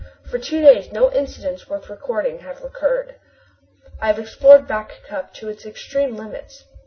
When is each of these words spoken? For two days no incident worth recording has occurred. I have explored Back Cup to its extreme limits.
For 0.31 0.39
two 0.39 0.61
days 0.61 0.91
no 0.91 1.11
incident 1.13 1.69
worth 1.69 1.87
recording 1.87 2.39
has 2.39 2.59
occurred. 2.63 3.17
I 4.01 4.07
have 4.07 4.17
explored 4.17 4.67
Back 4.67 5.01
Cup 5.07 5.31
to 5.35 5.47
its 5.47 5.63
extreme 5.63 6.15
limits. 6.15 6.63